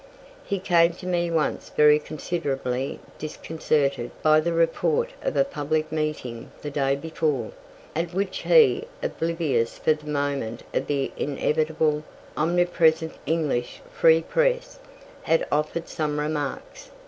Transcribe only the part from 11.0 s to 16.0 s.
inevitable omnipresent English free press, had offered